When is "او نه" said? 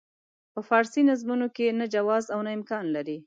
2.33-2.51